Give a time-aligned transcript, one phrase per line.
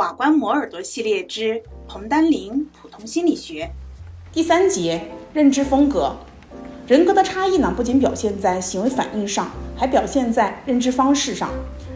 [0.00, 3.70] 瓦关摩尔多系列之彭丹林普通心理学
[4.32, 5.02] 第三节
[5.34, 6.16] 认知风格。
[6.86, 11.50] 人格的差异呢，不仅表现在行为反应上，还表现在认知方式上。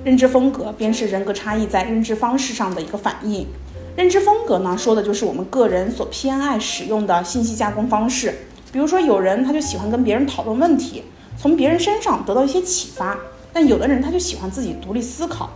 [0.05, 3.47] 认知风格便是人格差异在认知方式上的一个反应。
[3.97, 8.35] 认知风格呢，说的就是我们个人所偏爱使用的信息加工方式。
[8.71, 11.05] 比如说，有人他就喜欢跟别人讨论问题，
[11.39, 13.17] 从别人身上得到一些启发；
[13.51, 15.49] 但有的人他就喜欢自己独立思考。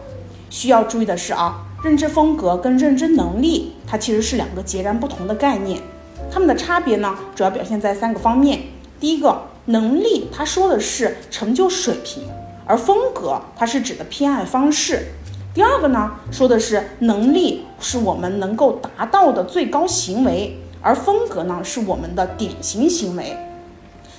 [0.48, 1.66] 需要注意的是啊。
[1.80, 5.80] 认知风格跟认知能力，它其实是两个截然不同的概念。
[6.29, 8.62] 它们的差别呢，主要表现在三个方面。
[8.98, 12.25] 第一个，能力，它说的是成就水平，
[12.67, 15.06] 而风格，它是指的偏爱方式。
[15.54, 23.36] 第二个呢，说的是能力是我们能够达到的最高行为，而风格呢，是我们的典型行为。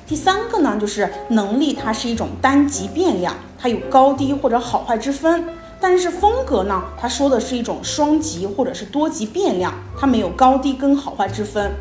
[0.07, 5.43] 第三个呢，就是能力，它是一种单极变量，它有高低或者好坏之分。
[5.81, 6.83] 但是风格呢？
[6.97, 11.71] 它说的是一种双极或者是多极变量，它没有高低跟好坏之分。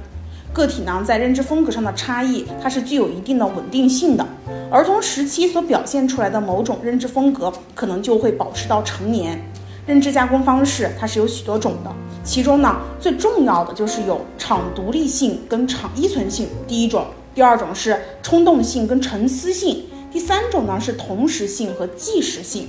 [0.52, 4.24] 个体呢，在认知风格上的差异，它是具有一定的稳定性的。
[4.70, 9.42] 儿童时期所表现出来的某种认知风格，可能就会保持到成年。
[9.84, 11.90] 认知加工方式它是有许多种的，
[12.22, 17.02] 其中呢，最重要的就是有场独立性跟场依存性，第一种；
[17.34, 22.68] 第二种是冲动性跟沉思性；第三种呢是同时性和即时性。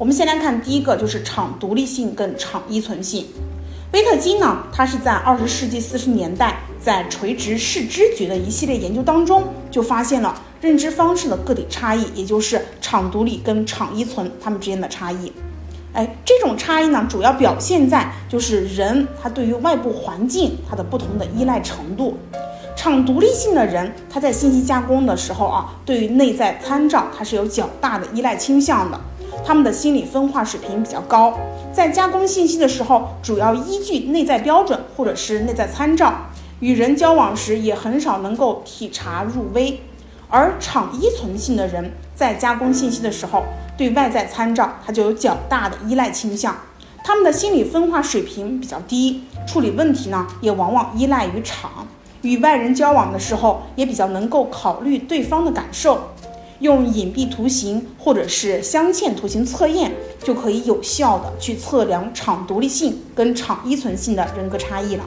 [0.00, 3.26] 我们先来看第一个，就是场独立性跟场依存性。
[3.92, 15.30] 威特金呢，他是在二十世纪四十年代，在垂直视知觉的一系列研究当中，就发现了认知方式的个体差异，也就是场独立跟场依存它们之间的差异。
[15.92, 22.16] 哎，这种差异呢，主要表现在就是人他对于外部环境他的不同的依赖程度。
[22.74, 28.98] 场独立性的人，他在信息加工的时候啊，对于内在参照他是有较大的依赖倾向的。
[29.44, 31.36] 他们的心理分化水平比较高，
[31.72, 36.14] 在加工信息的时候，主要依据内在标准或者是内在参照，
[36.60, 39.80] 与人交往时也很少能够体察入微。
[40.28, 43.42] 而场依存性的人在加工信息的时候，
[43.76, 46.56] 对外在参照他就有较大的依赖倾向，
[47.02, 51.88] 他们的心理分化水平比较低，处理问题呢也往往依赖于场，
[52.22, 56.10] 与外人交往的时候也比较能够考虑对方的感受。
[56.60, 65.04] 用隐蔽图形或者是镶嵌图形测验，就可以有效的去测量场独立性跟场依存性的人格差异了。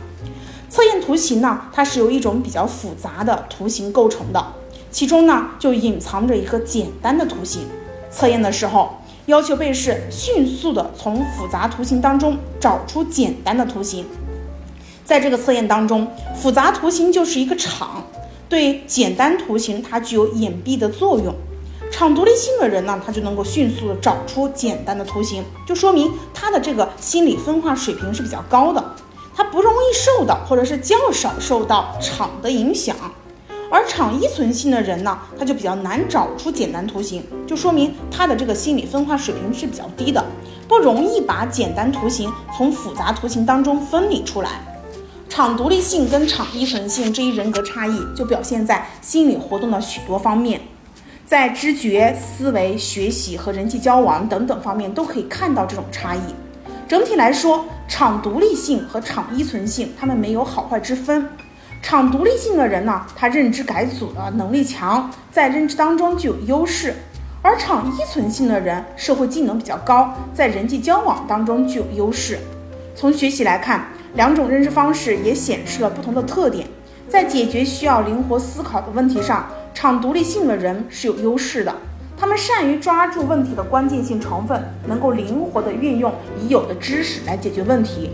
[0.69, 4.43] 测验图形呢，它是由一种比较复杂的图形构成的，
[4.91, 7.61] 其中呢就隐藏着一个简单的图形。
[8.09, 8.95] 测验的时候，
[9.27, 14.05] 要求被试迅速的从复杂图形当中找出简单的图形。
[15.05, 18.03] 在这个测验当中，复杂图形就是一个场。
[18.53, 21.33] 对简单图形，它具有隐蔽的作用。
[21.91, 28.93] 场独立性的人呢，他就能够迅速的找出简单的图形，就说明他的这个心理分化水平是比较高的，
[29.35, 32.95] 他不容易受到或者是较少受到场的影响。
[33.71, 40.23] 而场依存性的人呢，他就比较难找出简单图形，就说明他的这个心理分化水平是比较低的，
[40.67, 44.72] 不容易把简单图形从复杂图形当中分离出来。
[45.35, 50.61] 场独立性跟场依存性这一人格差异，就表现在心理活动的许多方面，
[51.25, 56.19] 在知觉、思维、学习和人际交往等等方面都可以看到这种差异。
[56.87, 61.27] 整体来说，场独立性和场依存性，他们没有好坏之分。
[61.81, 66.91] 场独立性的人呢，他认知改组的能力强，在认知当中具有优势；
[67.41, 72.37] 而场依存性的人，社会技能比较高，在人际交往当中具有优势。
[72.95, 73.87] 从学习来看。
[74.15, 76.67] 两种认知方式也显示了不同的特点，
[77.09, 81.73] 在解决需要灵活思考的问题上，场独立性的人是有优势的，
[82.15, 88.09] 他们善于抓住问题的关键性成分，能够灵活地运用已有的知识来解决问题；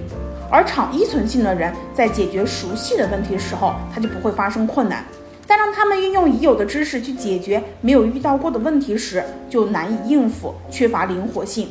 [0.50, 5.04] 而场依存性的人在解决熟悉的问题的时候，他就不会发生困难，
[5.46, 11.68] 但让他们运用已有的知识去解决没有遇到过的问题时，就难以应付，缺乏灵活性。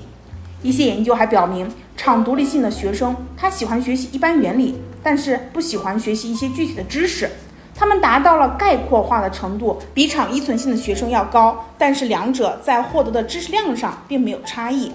[0.61, 1.67] 一些研究还表明。
[1.99, 7.29] 场独立性的学生，他喜欢学习一般原理，但是不喜欢学习一些具体的知识。
[7.75, 14.93] 他们达到了概括化的程度，比场依存性的学生要高，但是两者在获得的知识量上并没有差异。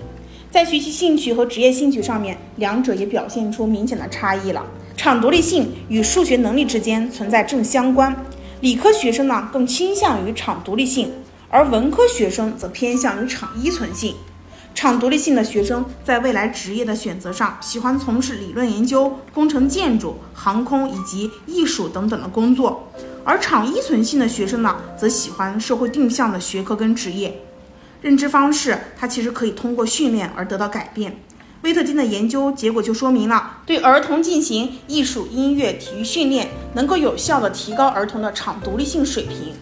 [0.50, 4.64] 在学习兴趣和职业兴趣上面，两者也表现出明显的差异了。
[4.96, 8.16] 场独立性与数学能力之间存在正相关，
[8.62, 11.12] 理科学生呢更倾向于场独立性，
[11.50, 14.16] 而文科学生则偏向于场依存性。
[14.76, 22.90] 场独立性的学生在未来职业的选择上，喜欢从事理论研究、工程建筑、航空以及艺术等等的工作；
[23.24, 27.42] 而场依存性的学生呢，则喜欢社会定向的学科跟职业。
[28.02, 31.16] 认知方式，它其实可以通过训练而得到改变。
[31.62, 39.54] 威特金的研究结果就说明了，对儿童进行艺术、音乐、体育训练，能够有效的提高儿童的场独立性水平。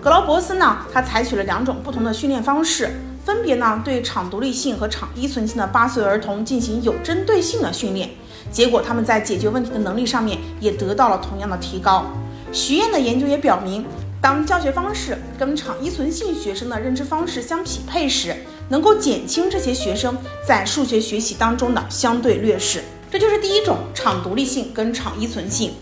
[0.00, 2.90] 格劳伯斯呢，他采取了两种不同的训练方式，
[3.24, 8.10] 分别呢对场独立性和场依存性的八岁儿童进行有针对性的训练，
[8.50, 12.04] 结果他们在解决问题的能力上面也得到了同样的提高。
[12.52, 13.86] 徐燕的研究也表明，
[14.20, 18.34] 当教学方式跟场依存性学生的认知方式相匹配时，
[18.68, 20.16] 能够减轻这些学生
[20.46, 25.72] 在数学学习当中的相对劣势，这就是第一种场独立性跟场依存性。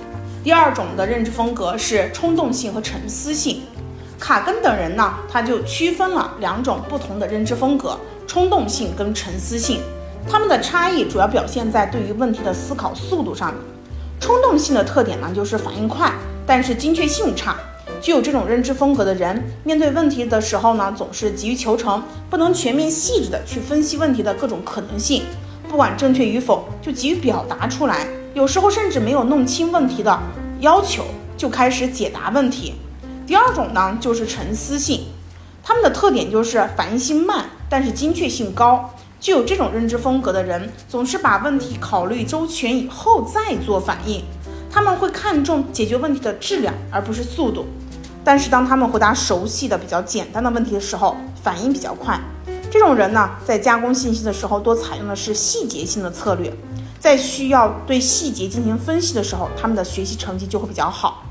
[0.45, 3.63] 第二种的认知风格是冲动性和沉思性。
[4.21, 9.81] 卡根等人呢，他就区分了两种不同的认知风格：冲动性跟沉思性。
[10.29, 13.57] 他们的差异主要表现在对于问题的思考速度上面。
[14.21, 16.13] 冲动性的特点呢，就是反应快，
[16.47, 17.57] 但是精确性差。
[18.03, 25.23] 具有这种认知风格的人，面对问题的时候呢，总是急于求成，不能全面细致的去分析问题的各种可能性，
[25.69, 28.07] 不管正确与否，就急于表达出来。
[28.35, 30.17] 有时候甚至没有弄清问题的
[30.61, 31.05] 要求，
[31.39, 32.75] 就开始解答问题。
[33.31, 35.03] 第二种呢，就是沉思性，
[35.63, 38.93] 他们的特点就是反应性慢，但是精确性高。
[39.21, 44.25] 具有这种认知风格的人，总是把问题考虑周全以后再做反应，
[44.69, 47.67] 他们会看重解决问题的质量，而不是速度。
[48.25, 52.21] 但是当他们回答熟悉的、比较简单的问题的时候，反应比较快。
[52.69, 56.53] 这种人呢，在加工信息的时候，多采用的是细节性的策略。
[56.99, 61.23] 在需要对细节进行分析的时候，他们的学习成绩就会比较好。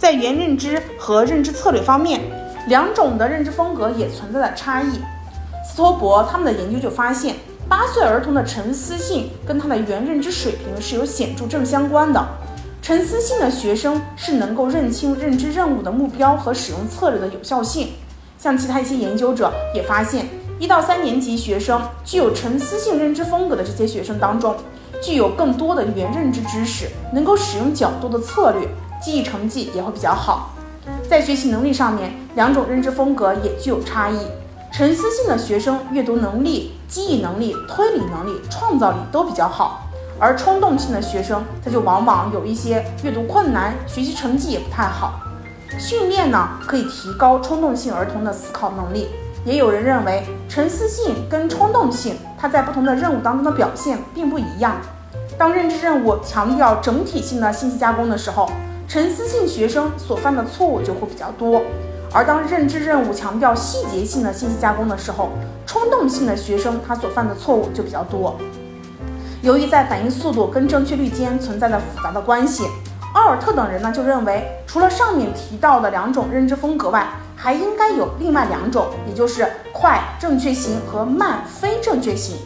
[0.00, 2.22] 在原认知和认知策略方面，
[2.68, 4.92] 两种的认知风格也存在着差异。
[5.62, 7.34] 斯托伯他们的研究就发现，
[7.68, 12.26] 八岁儿童的沉思性跟他的原认知水平是有显著正相关的。
[12.80, 17.88] 沉思性的学生是能够认清认知任务的目标和使用策略的有效性。
[18.38, 20.26] 像其他一些研究者也发现，
[20.58, 24.56] 一到三年级学生具有沉思性认知风格的这些学生当中，
[25.02, 28.66] 具有更多的原认知知识，能够使用较多的策略，
[29.00, 30.50] 记忆成绩也会比较好。
[31.08, 34.18] 在学习能力上面，两种认知风格也具有差异。
[34.72, 39.82] 沉思性的学生阅读能力、记忆能力、推理能力、创造力都比较好。
[40.18, 45.20] 而冲动性的学生，他就往往有一些阅读困难，学习成绩也不太好。
[45.78, 49.08] 训练呢，可以提高冲动性儿童的思考能力。
[49.44, 54.76] 也有人认为，沉思性跟冲动性，它在不同的任务当中的表现并不一样。
[55.38, 58.50] 当认知任务强调整体性的信息加工的时候，
[58.90, 61.60] 沉思性学生所犯的错误就会比较多；
[62.12, 65.28] 而当认知任务强调细节性的信息加工的时候，
[65.64, 68.36] 冲动性的学生他所犯的错误就比较多。
[69.42, 72.64] 由于在反应速度跟正确率间存在着复杂的关系，
[73.14, 82.38] 奥尔特等人呢就认为，除了上面提到的两种认知风格外，还应该有另外两种，也就是快正确型和慢非正确型。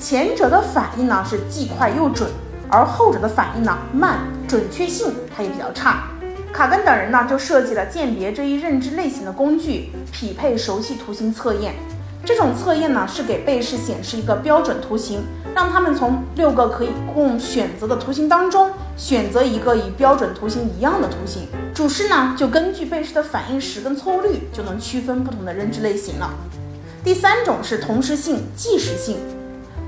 [0.00, 2.30] 前者的反应呢是既快又准，
[2.70, 4.20] 而后者的反应呢慢，
[4.52, 6.10] 准确性它也比较差。
[6.52, 11.74] 卡根等人呢就设计了鉴别这一认知类型的工具——匹配熟悉图形测验。
[12.22, 15.24] 这种测验呢是给被试显示一个标准图形。
[15.54, 21.46] 让他们从六个可以供选择的图形当中选择一个与标准图形一样的图形。
[21.74, 26.30] 主试呢就根据被试的反应时跟错误率就能区分不同的认知类型了。
[27.02, 29.16] 第三种是同时性、即时性。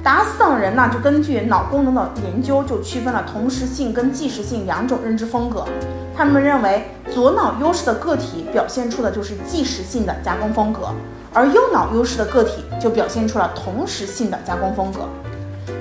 [0.05, 5.65] 达斯等人呢就根据脑功能的研究就区分了同时性跟即时性两种认知风格。
[6.15, 10.91] 他们认为左脑优势的个体表现出的就是即时性的加工风格，
[11.33, 15.09] 而右脑优势的个体就表现出了同时性的加工风格。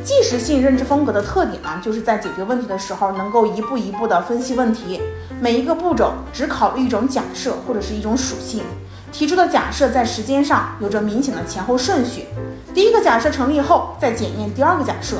[0.06, 5.02] 即时性认知风格的特点呢，就是在解决问题的时候，能够一步一步地分析问题，
[5.42, 8.64] 每一个步骤只考虑一种假设或者是一种属性，
[9.12, 12.26] 提出的假设在时间上有着明显的前后顺序。
[12.74, 15.18] 第一个假设成立后，再检验第二个假设。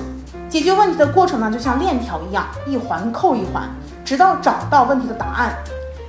[0.50, 3.70] 解决问题的过程呢，就像链条一样，一环扣一环，
[4.04, 5.56] 直到找到问题的答案。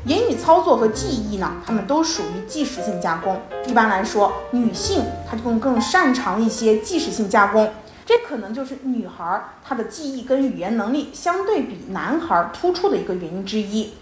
[0.07, 3.39] 言语操作和记忆呢，它们都属于即时性加工。
[3.67, 7.71] 一般来说，女性她就更更擅长一些即时性加工。
[8.07, 13.95] 这可能就是女孩她的记忆跟语言能力相对比男孩突出的一个原因之一。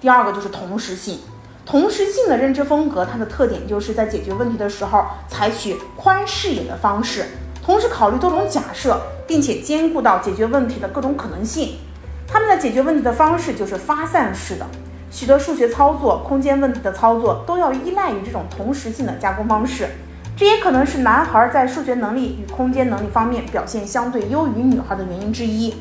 [0.00, 1.18] 第二个就是同时性，
[1.70, 7.26] 同时性的认知风格，它的特点就是在解决问题的时候采取宽视野的方式，
[7.64, 11.76] 同时考虑多种假设，并且兼顾到解决问题的各种可能性。
[12.26, 14.66] 他们的解决问题的方式就是发散式的，
[15.12, 19.90] 许多数学操作、空间问题的操作都要依赖于这种同时性的加工方式。
[20.36, 25.72] 这也可能是男孩在数学能力与空间能力方面表现相对优于女孩的原因之一。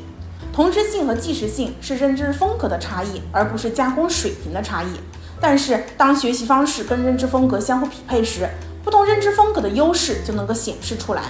[0.53, 5.00] 同时性和即时性是认知风格的差异，而不是加工水平的差异。
[5.41, 8.50] 但是，当学习方式跟认知风格相互匹配时，
[8.84, 11.24] 不同认知风格的优势就能够显示出来。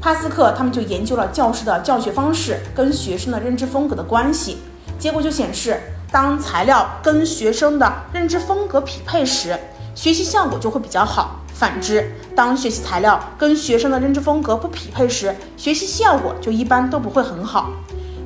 [0.00, 4.58] 帕斯克他们就研究了教师的教学方式跟学生的认知风格的关系，
[4.98, 5.78] 结果就显示，
[6.10, 9.58] 当材料跟学生的认知风格匹配时，
[9.94, 11.40] 学习效果就会比较好。
[11.52, 17.72] 反之，当学习材料跟学生的认知风格不匹配时，学习效果就一般都不会很好。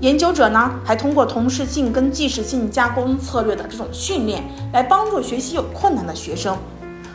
[0.02, 4.42] 研究者呢，还通过同时性跟即时性加工策略的这种训练，
[4.72, 6.58] 来帮助学习有困难的学生。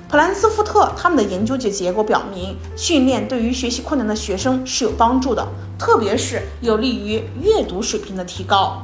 [0.07, 5.45] 普兰斯福特他们的研究结结果表明，训练对于学习困难的学生是有帮助的，
[5.77, 8.81] 特别是有利于阅读水平的提高。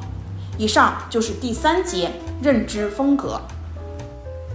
[0.57, 3.39] 以上就是第三节认知风格。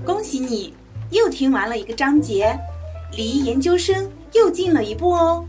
[0.04, 0.74] 恭喜你！
[1.08, 2.54] 又听完了一个章节，
[3.16, 5.42] 离研究生又近了一步哦。